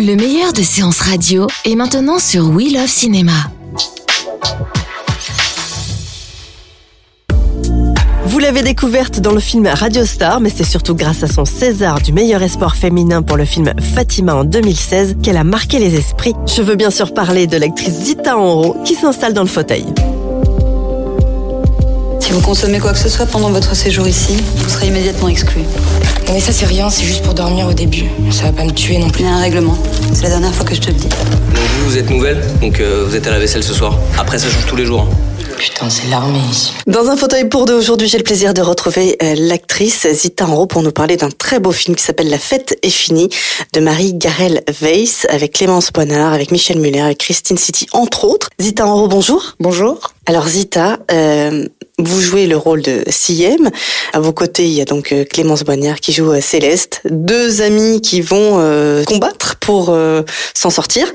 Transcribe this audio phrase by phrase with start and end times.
[0.00, 3.32] Le meilleur de séances radio est maintenant sur We Love Cinéma.
[8.24, 12.00] Vous l'avez découverte dans le film Radio Star, mais c'est surtout grâce à son César
[12.00, 16.34] du meilleur espoir féminin pour le film Fatima en 2016 qu'elle a marqué les esprits.
[16.46, 19.84] Je veux bien sûr parler de l'actrice Zita Enro qui s'installe dans le fauteuil.
[22.28, 25.62] Si vous consommez quoi que ce soit pendant votre séjour ici, vous serez immédiatement exclu.
[26.28, 28.04] Mais ça c'est rien, c'est juste pour dormir au début.
[28.30, 29.22] Ça va pas me tuer non plus.
[29.22, 29.78] Il y a un règlement.
[30.12, 31.08] C'est la dernière fois que je te le dis.
[31.08, 31.18] Donc
[31.78, 33.98] vous, vous êtes nouvelle, donc euh, vous êtes à la vaisselle ce soir.
[34.18, 35.06] Après, ça change tous les jours.
[35.10, 35.16] hein.
[35.56, 36.74] Putain, c'est l'armée ici.
[36.86, 40.66] Dans un fauteuil pour deux aujourd'hui, j'ai le plaisir de retrouver euh, l'actrice Zita Enro
[40.66, 43.30] pour nous parler d'un très beau film qui s'appelle La fête est finie
[43.72, 48.50] de Marie Garel Weiss avec Clémence Bonnard, avec Michel Muller, avec Christine City entre autres.
[48.60, 49.54] Zita Enro, bonjour.
[49.58, 50.12] Bonjour.
[50.28, 51.64] Alors Zita, euh,
[51.96, 53.70] vous jouez le rôle de Siem.
[54.12, 57.00] À vos côtés, il y a donc euh, Clémence Boignard qui joue euh, Céleste.
[57.08, 60.20] Deux amis qui vont euh, combattre pour euh,
[60.54, 61.10] s'en sortir.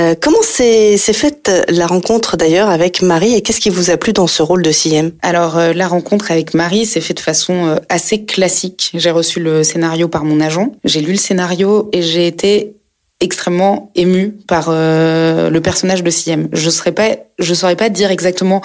[0.00, 4.12] Euh, comment s'est faite la rencontre d'ailleurs avec Marie et qu'est-ce qui vous a plu
[4.12, 5.12] dans ce rôle de Siem?
[5.22, 8.90] Alors la rencontre avec Marie s'est faite de façon assez classique.
[8.92, 12.74] J'ai reçu le scénario par mon agent, j'ai lu le scénario et j'ai été
[13.20, 16.48] extrêmement émue par euh, le personnage de Siem.
[16.52, 18.62] Je serais pas, je saurais pas dire exactement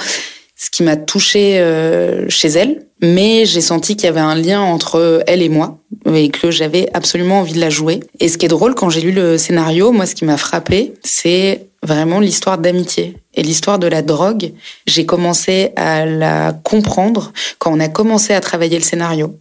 [0.55, 4.61] ce qui m'a touchée euh, chez elle, mais j'ai senti qu'il y avait un lien
[4.61, 5.79] entre elle et moi
[6.13, 7.99] et que j'avais absolument envie de la jouer.
[8.19, 10.93] Et ce qui est drôle quand j'ai lu le scénario, moi ce qui m'a frappé,
[11.03, 14.53] c'est vraiment l'histoire d'amitié et l'histoire de la drogue.
[14.85, 19.37] J'ai commencé à la comprendre quand on a commencé à travailler le scénario.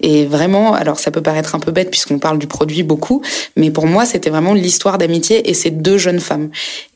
[0.00, 3.22] Et vraiment, alors ça peut paraître un peu bête puisqu'on parle du produit beaucoup,
[3.56, 6.50] mais pour moi c'était vraiment l'histoire d'amitié et ces deux jeunes femmes.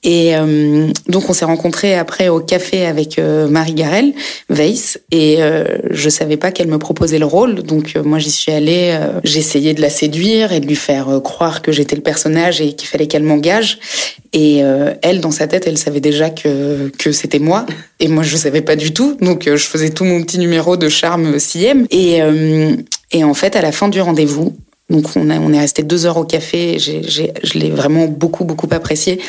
[0.04, 4.12] Et euh, donc on s'est rencontrés après au café avec euh, Marie Garel
[4.50, 5.00] Weiss.
[5.10, 8.52] Et euh, je savais pas qu'elle me proposait le rôle, donc euh, moi j'y suis
[8.52, 11.96] allée, euh, j'ai essayé de la séduire et de lui faire euh, croire que j'étais
[11.96, 13.78] le personnage et qu'il fallait qu'elle m'engage.
[14.36, 14.62] Et
[15.02, 17.66] elle, dans sa tête, elle savait déjà que que c'était moi.
[18.00, 20.88] Et moi je savais pas du tout, donc je faisais tout mon petit numéro de
[20.88, 22.20] charme CM et
[23.14, 24.56] et en fait, à la fin du rendez-vous,
[24.94, 29.20] donc on, est resté deux heures au café, je l'ai vraiment beaucoup, beaucoup apprécié.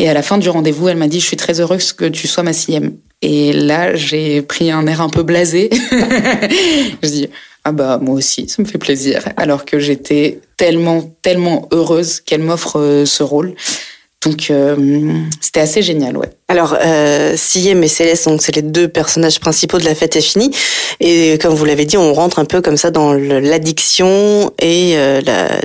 [0.00, 2.26] Et à la fin du rendez-vous, elle m'a dit, je suis très heureuse que tu
[2.26, 2.94] sois ma sixième.
[3.22, 5.70] Et là, j'ai pris un air un peu blasé.
[7.02, 7.28] je dis,
[7.62, 9.22] ah bah moi aussi, ça me fait plaisir.
[9.36, 13.54] Alors que j'étais tellement, tellement heureuse qu'elle m'offre euh, ce rôle.
[14.24, 16.30] Donc euh, c'était assez génial, ouais.
[16.52, 20.20] Alors, euh, Siem et Céleste, donc c'est les deux personnages principaux de La Fête est
[20.20, 20.50] finie.
[21.00, 25.22] Et comme vous l'avez dit, on rentre un peu comme ça dans l'addiction et euh,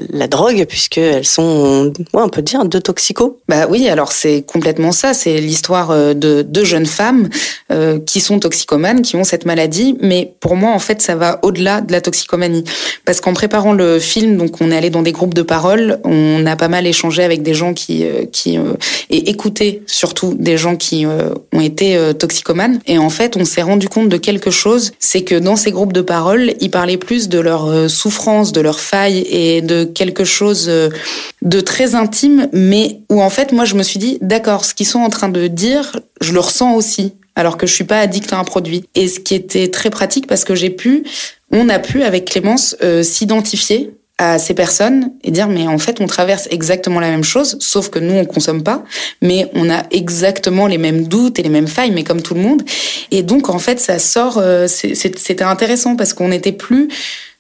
[0.09, 3.33] la, drogue, puisqu'elles sont, on peut dire, deux toxicos.
[3.49, 5.13] Bah oui, alors c'est complètement ça.
[5.13, 7.27] C'est l'histoire euh, de deux jeunes femmes
[7.69, 9.97] euh, qui sont toxicomanes, qui ont cette maladie.
[9.99, 12.63] Mais pour moi, en fait, ça va au-delà de la toxicomanie.
[13.03, 16.45] Parce qu'en préparant le film, donc on est allé dans des groupes de parole, on
[16.45, 18.75] a pas mal échangé avec des gens qui, euh, qui euh,
[19.09, 22.79] et écouté surtout des gens qui euh, ont été euh, toxicomanes.
[22.85, 25.93] Et en fait, on s'est rendu compte de quelque chose, c'est que dans ces groupes
[25.93, 30.23] de parole, ils parlaient plus de leur euh, souffrance, de leurs failles et de quelque
[30.23, 34.73] chose de très intime, mais où en fait, moi, je me suis dit, d'accord, ce
[34.73, 37.99] qu'ils sont en train de dire, je le ressens aussi, alors que je suis pas
[37.99, 38.85] addict à un produit.
[38.95, 41.03] Et ce qui était très pratique parce que j'ai pu,
[41.51, 46.07] on a pu avec Clémence s'identifier à ces personnes et dire mais en fait on
[46.07, 48.83] traverse exactement la même chose sauf que nous on consomme pas
[49.21, 52.41] mais on a exactement les mêmes doutes et les mêmes failles mais comme tout le
[52.41, 52.63] monde
[53.11, 56.89] et donc en fait ça sort euh, c'était intéressant parce qu'on n'était plus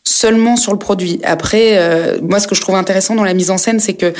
[0.07, 1.19] seulement sur le produit.
[1.23, 4.13] Après, euh, moi, ce que je trouve intéressant dans la mise en scène, c'est que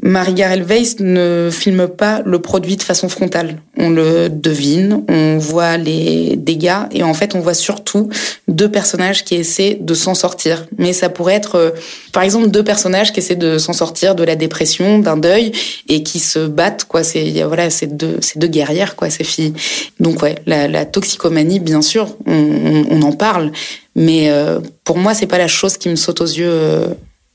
[0.00, 3.56] Marie Garel Weiss ne filme pas le produit de façon frontale.
[3.76, 8.08] On le devine, on voit les dégâts et en fait, on voit surtout
[8.46, 10.66] deux personnages qui essaient de s'en sortir.
[10.78, 11.70] Mais ça pourrait être, euh,
[12.12, 15.50] par exemple, deux personnages qui essaient de s'en sortir de la dépression, d'un deuil
[15.88, 16.84] et qui se battent.
[16.84, 19.52] Quoi, c'est voilà, c'est deux, deux guerrières, quoi, ces filles.
[19.98, 23.50] Donc ouais, la, la toxicomanie, bien sûr, on, on, on en parle,
[23.96, 26.86] mais euh, pour moi, c'est pas la chose qui me saute aux yeux euh,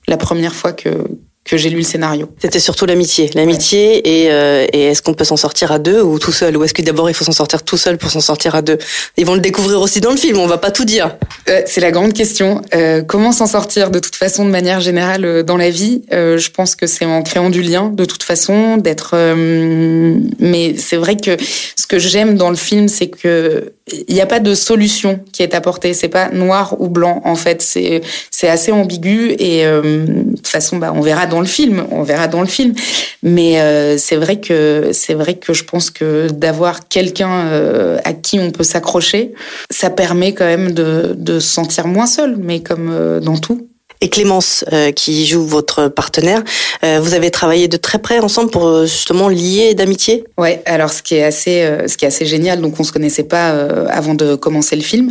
[0.08, 0.90] la première fois que
[1.46, 2.30] que j'ai lu le scénario.
[2.42, 6.18] C'était surtout l'amitié, l'amitié et, euh, et est-ce qu'on peut s'en sortir à deux ou
[6.18, 6.56] tout seul?
[6.56, 8.78] Ou est-ce que d'abord il faut s'en sortir tout seul pour s'en sortir à deux?
[9.18, 11.18] Ils vont le découvrir aussi dans le film, on va pas tout dire.
[11.50, 12.62] Euh, c'est la grande question.
[12.74, 16.04] Euh, comment s'en sortir de toute façon de manière générale euh, dans la vie?
[16.14, 19.12] Euh, Je pense que c'est en créant du lien de toute façon, d'être.
[19.14, 21.36] euh, mais c'est vrai que
[21.76, 23.74] ce que j'aime dans le film, c'est que
[24.08, 25.94] il n'y a pas de solution qui est apportée.
[25.94, 27.62] C'est pas noir ou blanc en fait.
[27.62, 28.02] C'est
[28.32, 31.86] c'est assez ambigu et euh, de toute façon, bah, on verra dans le film.
[31.92, 32.74] On verra dans le film.
[33.24, 38.14] Mais euh, c'est vrai que c'est vrai que je pense que d'avoir quelqu'un euh, à
[38.14, 39.34] qui on peut s'accrocher,
[39.72, 42.36] ça permet quand même de de se sentir moins seul.
[42.38, 43.70] Mais comme euh, dans tout.
[44.02, 44.66] Et Clémence,
[44.98, 46.44] qui joue votre partenaire,
[46.82, 50.26] vous avez travaillé de très près ensemble pour justement lier d'amitié?
[50.38, 53.24] Ouais, alors ce qui est assez, ce qui est assez génial, donc on se connaissait
[53.24, 53.52] pas
[53.88, 55.10] avant de commencer le film.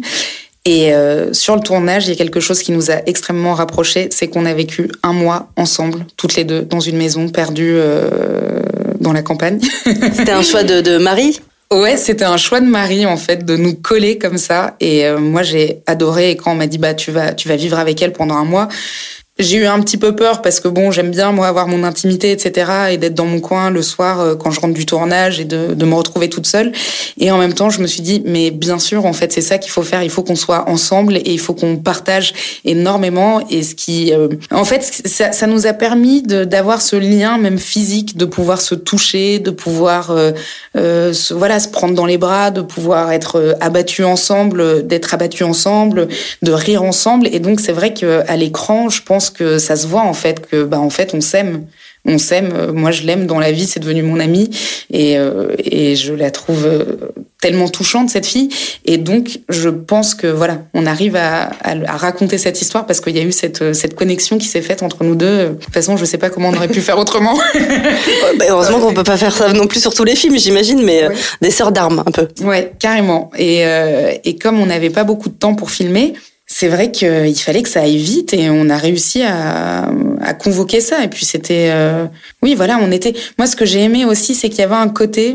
[0.64, 4.08] Et euh, sur le tournage, il y a quelque chose qui nous a extrêmement rapprochés,
[4.12, 8.60] c'est qu'on a vécu un mois ensemble, toutes les deux, dans une maison perdue euh,
[9.00, 9.60] dans la campagne.
[9.84, 11.40] C'était un choix de, de Marie
[11.72, 14.76] Ouais, c'était un choix de Marie en fait de nous coller comme ça.
[14.78, 16.32] Et euh, moi j'ai adoré.
[16.32, 18.44] Et quand on m'a dit bah tu vas tu vas vivre avec elle pendant un
[18.44, 18.68] mois,
[19.42, 22.30] j'ai eu un petit peu peur parce que bon j'aime bien moi avoir mon intimité
[22.30, 25.44] etc et d'être dans mon coin le soir euh, quand je rentre du tournage et
[25.44, 26.72] de, me retrouver toute seule.
[27.18, 29.58] Et en même temps je me suis dit mais bien sûr en fait c'est ça
[29.58, 30.02] qu'il faut faire.
[30.02, 32.32] Il faut qu'on soit ensemble et il faut qu'on partage
[32.64, 33.40] énormément.
[33.50, 38.16] Et ce qui euh, en fait ça, nous a permis d'avoir ce lien même physique,
[38.16, 40.12] de pouvoir se toucher, de pouvoir
[40.76, 45.42] euh, se, voilà se prendre dans les bras, de pouvoir être abattu ensemble, d'être abattu
[45.42, 46.08] ensemble,
[46.42, 47.28] de rire ensemble.
[47.32, 50.46] Et donc c'est vrai que à l'écran, je pense que ça se voit en fait
[50.46, 51.66] que bah en fait on s'aime.
[52.04, 52.50] On s'aime.
[52.52, 53.64] Euh, Moi, je l'aime dans la vie.
[53.64, 54.50] C'est devenu mon amie
[54.90, 56.84] et euh, et je la trouve euh,
[57.40, 58.48] tellement touchante cette fille.
[58.86, 63.00] Et donc, je pense que voilà, on arrive à, à, à raconter cette histoire parce
[63.00, 65.50] qu'il y a eu cette euh, cette connexion qui s'est faite entre nous deux.
[65.50, 67.38] De toute façon, je sais pas comment on aurait pu faire autrement.
[68.36, 71.04] Bah, Heureusement qu'on peut pas faire ça non plus sur tous les films, j'imagine, mais
[71.04, 71.14] euh, Ouais.
[71.40, 72.26] des sœurs d'armes un peu.
[72.42, 73.30] Ouais, carrément.
[73.38, 76.14] Et, euh, et comme on n'avait pas beaucoup de temps pour filmer,
[76.54, 79.90] c'est vrai qu'il fallait que ça aille vite et on a réussi à,
[80.20, 81.02] à convoquer ça.
[81.02, 82.04] Et puis c'était, euh,
[82.42, 83.14] oui, voilà, on était.
[83.38, 85.34] Moi, ce que j'ai aimé aussi, c'est qu'il y avait un côté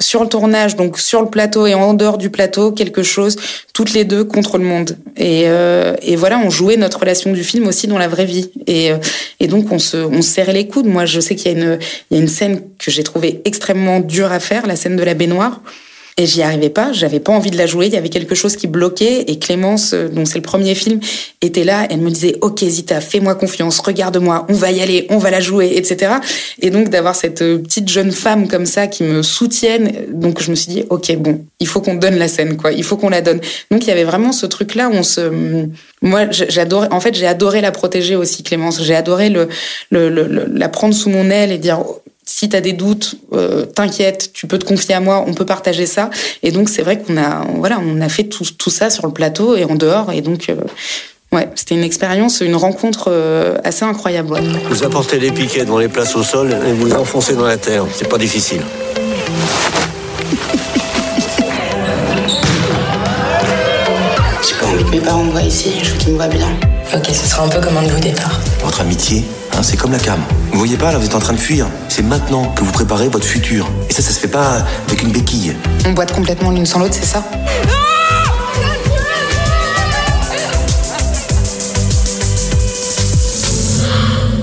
[0.00, 3.36] sur le tournage, donc sur le plateau et en dehors du plateau, quelque chose,
[3.74, 4.98] toutes les deux contre le monde.
[5.16, 8.50] Et, euh, et voilà, on jouait notre relation du film aussi dans la vraie vie.
[8.66, 8.96] Et, euh,
[9.38, 10.86] et donc on se, on se serrait les coudes.
[10.86, 11.78] Moi, je sais qu'il y a une,
[12.10, 15.04] il y a une scène que j'ai trouvée extrêmement dure à faire, la scène de
[15.04, 15.60] la baignoire.
[16.18, 18.56] Et j'y arrivais pas, j'avais pas envie de la jouer, il y avait quelque chose
[18.56, 20.98] qui bloquait et Clémence, euh, dont c'est le premier film,
[21.42, 25.18] était là, elle me disait "OK Zita, fais-moi confiance, regarde-moi, on va y aller, on
[25.18, 26.14] va la jouer", etc.
[26.62, 30.50] Et donc d'avoir cette euh, petite jeune femme comme ça qui me soutienne, donc je
[30.50, 33.10] me suis dit "OK, bon, il faut qu'on donne la scène quoi, il faut qu'on
[33.10, 33.40] la donne".
[33.70, 35.20] Donc il y avait vraiment ce truc là où on se
[36.00, 39.48] moi j'adorais en fait, j'ai adoré la protéger aussi Clémence, j'ai adoré le,
[39.90, 41.80] le, le- le- la prendre sous mon aile et dire
[42.26, 45.46] si tu as des doutes, euh, t'inquiète, tu peux te confier à moi, on peut
[45.46, 46.10] partager ça.
[46.42, 49.12] Et donc c'est vrai qu'on a, voilà, on a fait tout, tout ça sur le
[49.12, 50.12] plateau et en dehors.
[50.12, 50.56] Et donc, euh,
[51.32, 54.32] ouais, c'était une expérience, une rencontre euh, assez incroyable.
[54.32, 54.42] ouais.
[54.68, 57.56] Vous apportez les piquets devant les places au sol et vous les enfoncez dans la
[57.56, 57.84] terre.
[57.94, 58.60] C'est pas difficile.
[64.42, 66.48] J'ai pas envie que mes parents me voient ici, je veux qu'ils me voient bien.
[66.94, 68.40] Ok, ce sera un peu comme un nouveau départ.
[68.62, 70.20] Votre amitié, hein, c'est comme la cam.
[70.52, 71.66] Vous voyez pas, là, vous êtes en train de fuir.
[71.88, 73.68] C'est maintenant que vous préparez votre futur.
[73.90, 75.54] Et ça, ça se fait pas avec une béquille.
[75.84, 77.24] On boite complètement l'une sans l'autre, c'est ça?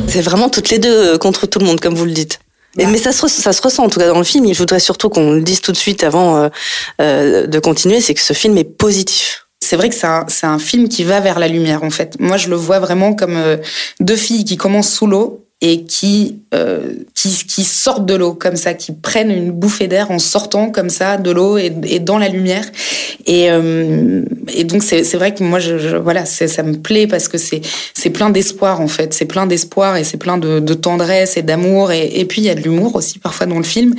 [0.07, 2.39] C'est vraiment toutes les deux euh, contre tout le monde, comme vous le dites.
[2.77, 4.45] Et, mais ça se, re- ça se ressent en tout cas dans le film.
[4.45, 6.49] Et je voudrais surtout qu'on le dise tout de suite avant euh,
[7.01, 9.42] euh, de continuer, c'est que ce film est positif.
[9.63, 12.17] C'est vrai que c'est un, un film qui va vers la lumière, en fait.
[12.19, 13.57] Moi, je le vois vraiment comme euh,
[13.99, 18.57] deux filles qui commencent sous l'eau et qui, euh, qui, qui sortent de l'eau comme
[18.57, 22.17] ça, qui prennent une bouffée d'air en sortant comme ça de l'eau et, et dans
[22.17, 22.65] la lumière.
[23.25, 27.29] Et, euh, et donc, c'est vrai que moi, je, je- voilà, ça me plaît parce
[27.29, 27.61] que c'est
[27.93, 29.13] c'est plein d'espoir, en fait.
[29.13, 31.93] C'est plein d'espoir et c'est plein de, de tendresse et d'amour.
[31.93, 33.95] Et, et puis, il y a de l'humour aussi, parfois, dans le film.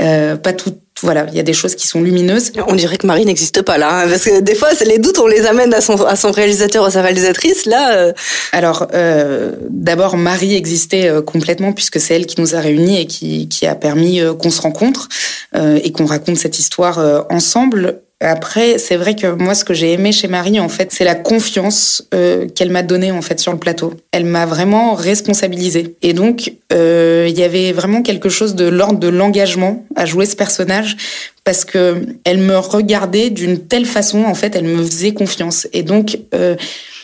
[0.00, 2.50] Euh, pas tout, voilà, il y a des choses qui sont lumineuses.
[2.66, 5.26] On dirait que Marie n'existe pas là, hein, parce que des fois, les doutes, on
[5.26, 7.66] les amène à son, à son réalisateur, à sa réalisatrice.
[7.66, 8.12] Là, euh,
[8.52, 13.06] Alors, euh, d'abord, Marie existait euh, complètement puisque c'est elle qui nous a réunis et
[13.06, 15.08] qui, qui a permis euh, qu'on se rencontre
[15.54, 18.00] euh, et qu'on raconte cette histoire euh, ensemble.
[18.24, 21.14] Après, c'est vrai que moi, ce que j'ai aimé chez Marie, en fait, c'est la
[21.14, 23.92] confiance euh, qu'elle m'a donnée en fait sur le plateau.
[24.12, 25.94] Elle m'a vraiment responsabilisée.
[26.00, 30.24] Et donc, euh, il y avait vraiment quelque chose de l'ordre de l'engagement à jouer
[30.24, 30.96] ce personnage
[31.44, 35.68] parce que elle me regardait d'une telle façon, en fait, elle me faisait confiance.
[35.74, 36.56] Et donc, euh,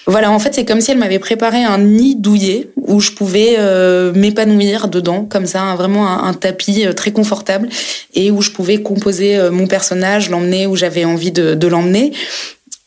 [0.06, 3.56] Voilà, en fait, c'est comme si elle m'avait préparé un nid douillet où je pouvais
[3.58, 7.68] euh, m'épanouir dedans, comme ça, vraiment un, tapis euh, très confortable
[8.14, 12.12] et où je pouvais composer euh, mon personnage, l'emmener où j'avais envie de, de l'emmener.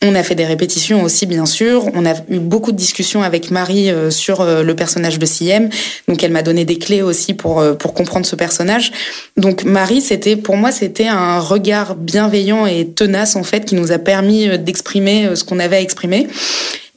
[0.02, 1.88] On a fait des répétitions aussi, bien sûr.
[1.94, 5.70] On a eu beaucoup de discussions avec Marie sur le personnage de Siem.
[6.08, 8.92] Donc, elle m'a donné des clés aussi pour pour comprendre ce personnage.
[9.38, 13.92] Donc, Marie, c'était pour moi, c'était un regard bienveillant et tenace en fait qui nous
[13.92, 16.28] a permis d'exprimer ce qu'on avait à exprimer.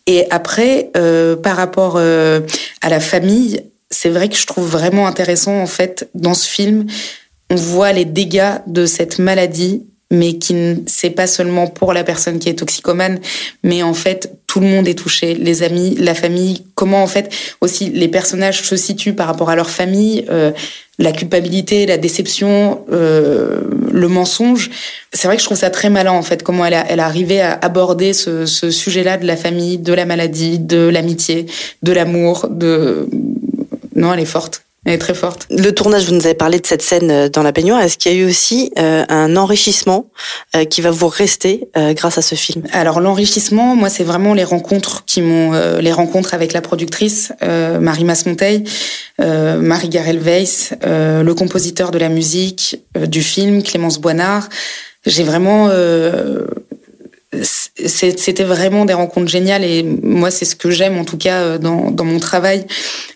[0.08, 2.40] Et après, euh, par rapport euh,
[2.82, 3.62] à la famille,
[3.92, 6.88] c'est vrai que je trouve vraiment intéressant en fait dans ce film,
[7.50, 12.40] on voit les dégâts de cette maladie, mais qui c'est pas seulement pour la personne
[12.40, 13.20] qui est toxicomane,
[13.64, 17.34] mais en fait tout le monde est touché, les amis, la famille, comment en fait
[17.62, 20.26] aussi les personnages se situent par rapport à leur famille.
[20.30, 20.52] Euh,
[21.00, 23.62] la culpabilité, la déception, euh,
[23.92, 24.72] le mensonge.
[25.14, 27.06] C'est vrai que je trouve ça très malin en fait, comment elle a, elle a
[27.06, 31.46] arrivé à aborder ce, ce sujet-là de la famille, de la maladie, de l'amitié,
[31.84, 33.08] de l'amour, de
[33.98, 34.67] non, elle est forte.
[34.88, 35.48] Elle est très forte.
[35.50, 37.82] Le tournage, vous nous avez parlé de cette scène euh, dans la baignoire.
[37.82, 40.10] Est-ce qu'il y a eu aussi euh, un enrichissement
[40.56, 42.64] euh, qui va vous rester grâce à ce film?
[42.72, 48.04] Alors l'enrichissement, moi, c'est vraiment les rencontres qui m'ont, les rencontres avec la productrice Marie
[48.04, 48.64] Masmonteil,
[49.20, 54.48] Marie Garel Weiss, le compositeur de la musique du film Clémence Boinard.
[55.06, 55.70] J'ai vraiment
[57.42, 61.92] c'était vraiment des rencontres géniales et moi c'est ce que j'aime en tout cas dans,
[61.92, 62.66] dans mon travail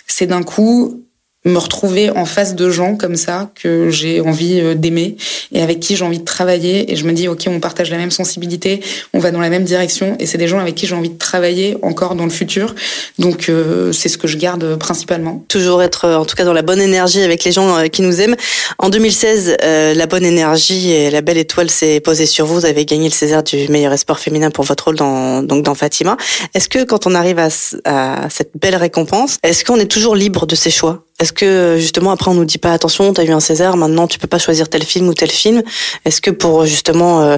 [0.06, 1.01] c'est d'un coup
[1.45, 5.15] me retrouver en face de gens comme ça que j'ai envie euh, d'aimer
[5.51, 6.91] et avec qui j'ai envie de travailler.
[6.91, 8.81] Et je me dis ok on partage la même sensibilité
[9.13, 11.17] on va dans la même direction et c'est des gens avec qui j'ai envie de
[11.17, 12.75] travailler encore dans le futur.
[13.17, 15.43] Donc euh, c'est ce que je garde principalement.
[15.48, 18.21] Toujours être en tout cas dans la bonne énergie avec les gens euh, qui nous
[18.21, 18.36] aiment.
[18.77, 22.55] En 2016 la bonne énergie et la belle étoile s'est posée sur vous.
[22.55, 25.74] Vous avez gagné le César du meilleur espoir féminin pour votre rôle dans donc dans
[25.75, 26.17] Fatima.
[26.53, 27.50] Est-ce que quand on arrive à,
[27.86, 31.03] à cette belle récompense est-ce qu'on est toujours libre de ses choix?
[31.22, 34.08] Est-ce que justement après on nous dit pas attention, tu as eu un César, maintenant
[34.08, 35.62] tu peux pas choisir tel film ou tel film.
[36.04, 37.38] Est-ce que pour justement euh,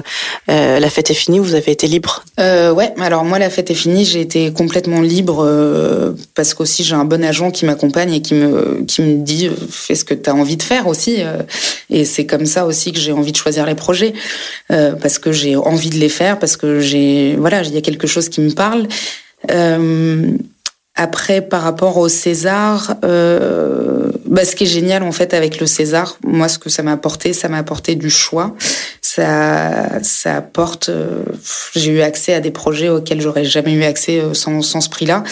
[0.50, 2.24] euh, la fête est finie, vous avez été libre?
[2.40, 5.46] Euh, Ouais, alors moi la fête est finie, j'ai été complètement libre
[6.34, 10.14] parce qu'aussi j'ai un bon agent qui m'accompagne et qui me dit fais ce que
[10.14, 11.18] tu as envie de faire aussi
[11.90, 14.14] et c'est comme ça aussi que j'ai envie de choisir les projets
[14.68, 18.06] parce que j'ai envie de les faire parce que j'ai voilà, il y a quelque
[18.06, 18.88] chose qui me parle.
[20.94, 25.66] Après, par rapport au César, euh, bah, ce qui est génial en fait avec le
[25.66, 28.56] César, moi ce que ça m'a apporté, ça m'a apporté du choix.
[29.00, 30.88] Ça, ça apporte.
[30.88, 31.22] Euh,
[31.76, 34.88] j'ai eu accès à des projets auxquels j'aurais jamais eu accès euh, sans, sans ce
[34.88, 35.22] prix-là.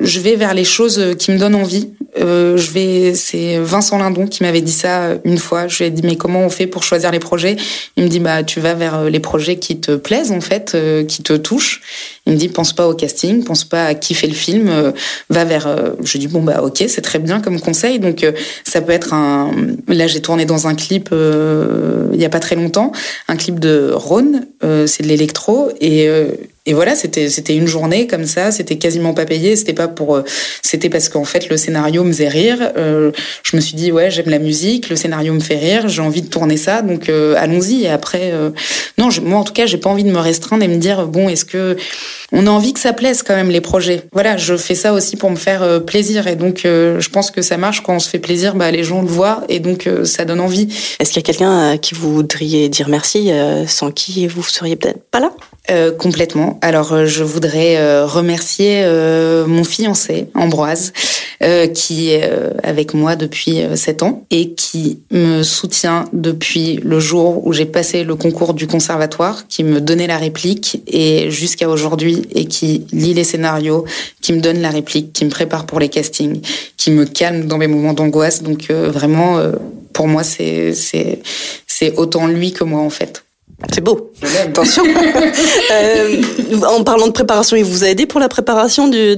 [0.00, 1.90] Je vais vers les choses qui me donnent envie.
[2.18, 3.14] Euh, je vais.
[3.14, 5.68] C'est Vincent Lindon qui m'avait dit ça une fois.
[5.68, 7.54] Je lui ai dit mais comment on fait pour choisir les projets?
[7.96, 11.22] Il me dit bah tu vas vers les projets qui te plaisent en fait, qui
[11.22, 11.80] te touchent.
[12.28, 14.92] Il me dit pense pas au casting, pense pas à qui fait le film, euh,
[15.30, 15.66] va vers.
[15.66, 17.98] Euh, je dis bon bah ok c'est très bien comme conseil.
[18.00, 18.32] Donc euh,
[18.64, 19.52] ça peut être un.
[19.88, 22.92] Là j'ai tourné dans un clip il y a pas très longtemps,
[23.28, 26.08] un clip de Rhône, c'est de l'électro et
[26.68, 30.22] et voilà, c'était c'était une journée comme ça, c'était quasiment pas payé, c'était pas pour
[30.62, 32.72] c'était parce qu'en fait le scénario me faisait rire.
[32.76, 36.22] je me suis dit ouais, j'aime la musique, le scénario me fait rire, j'ai envie
[36.22, 38.32] de tourner ça, donc allons-y et après
[38.98, 41.28] non, moi en tout cas, j'ai pas envie de me restreindre et me dire bon,
[41.28, 41.76] est-ce que
[42.32, 44.02] on a envie que ça plaise quand même les projets?
[44.12, 47.30] Voilà, je fais ça aussi pour me faire euh, plaisir et donc euh, je pense
[47.30, 49.86] que ça marche quand on se fait plaisir, bah les gens le voient et donc
[49.86, 50.68] euh, ça donne envie.
[50.98, 53.30] Est-ce qu'il y a quelqu'un à qui vous voudriez dire merci
[53.66, 55.30] sans qui vous seriez peut-être pas là?
[55.70, 56.58] Euh, complètement.
[56.62, 58.84] Alors, je voudrais remercier
[59.46, 60.92] mon fiancé, Ambroise,
[61.74, 62.30] qui est
[62.62, 68.04] avec moi depuis sept ans et qui me soutient depuis le jour où j'ai passé
[68.04, 73.14] le concours du conservatoire, qui me donnait la réplique et jusqu'à aujourd'hui et qui lit
[73.14, 73.84] les scénarios,
[74.20, 76.40] qui me donne la réplique, qui me prépare pour les castings,
[76.76, 78.42] qui me calme dans mes moments d'angoisse.
[78.42, 79.52] Donc euh, vraiment, euh,
[79.92, 80.76] pour moi, c'est
[81.96, 83.24] autant lui que moi en fait.
[83.72, 84.12] C'est beau.
[84.40, 84.84] Attention.
[85.72, 86.22] euh,
[86.68, 89.14] en parlant de préparation, il vous a aidé pour la préparation de,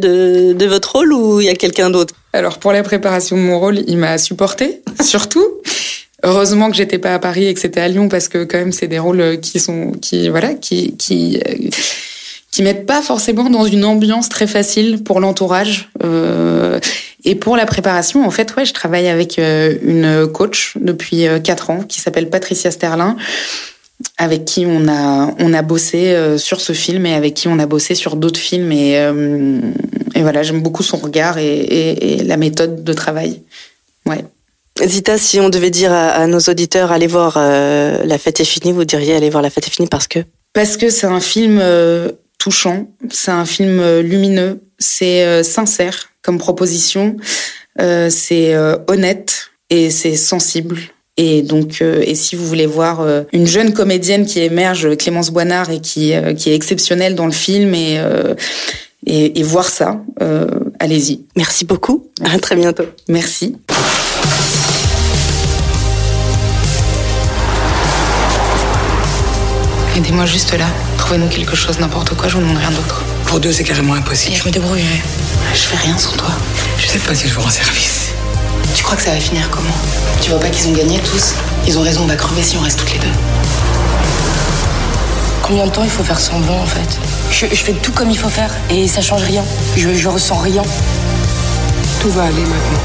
[0.53, 2.15] de votre rôle ou il y a quelqu'un d'autre?
[2.33, 5.47] Alors pour la préparation de mon rôle, il m'a supporté, surtout.
[6.23, 8.73] Heureusement que j'étais pas à Paris et que c'était à Lyon parce que quand même
[8.73, 11.41] c'est des rôles qui sont qui voilà qui qui
[12.51, 15.91] qui mettent pas forcément dans une ambiance très facile pour l'entourage.
[16.03, 16.81] Euh,
[17.25, 21.39] et pour la préparation, en fait, ouais, je travaille avec euh, une coach depuis euh,
[21.39, 23.17] quatre ans qui s'appelle Patricia Sterlin,
[24.19, 27.59] avec qui on a on a bossé euh, sur ce film et avec qui on
[27.59, 28.73] a bossé sur d'autres films.
[28.73, 28.95] Et,
[30.15, 33.43] et voilà, j'aime beaucoup son regard et, et, et, la méthode de travail.
[34.07, 34.25] Ouais.
[34.83, 38.73] Zita, si on devait dire à, à nos auditeurs, allez voir La fête est finie,
[38.73, 40.21] vous diriez allez voir La fête est finie parce que?
[40.53, 41.63] Parce que c'est un film
[42.39, 47.17] touchant, c'est un film lumineux, c'est sincère comme proposition,
[47.79, 48.57] c'est
[48.89, 50.79] honnête et c'est sensible.
[51.17, 55.81] Et donc, et si vous voulez voir une jeune comédienne qui émerge, Clémence Boinard, et
[55.81, 58.01] qui, qui est exceptionnelle dans le film, et,
[59.07, 60.01] et, et voir ça,
[60.79, 61.21] allez-y.
[61.37, 62.09] Merci beaucoup.
[62.25, 62.85] À très bientôt.
[63.09, 63.57] Merci.
[69.97, 70.67] Aidez-moi juste là.
[70.97, 73.05] Trouvez-nous quelque chose, n'importe quoi, je vous demande rien d'autre.
[73.27, 74.35] Pour deux, c'est carrément impossible.
[74.35, 75.03] Et je me débrouillerai.
[75.53, 76.31] Je fais rien sans toi.
[76.79, 78.00] Je sais pas si je vous rends service.
[78.75, 79.75] Tu crois que ça va finir comment
[80.21, 81.35] Tu vois pas qu'ils ont gagné tous
[81.67, 83.13] Ils ont raison, on va crever si on reste toutes les deux.
[85.43, 86.99] Combien de temps il faut faire semblant en fait
[87.31, 89.45] je, fais tout comme il faut faire et ça change rien.
[89.77, 90.63] Je, je ressens rien.
[92.01, 92.81] Tout va aller maintenant.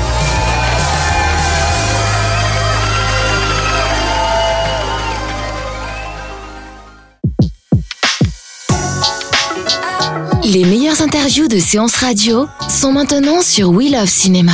[10.44, 14.54] Les meilleures interviews de séances radio sont maintenant sur We Love Cinéma.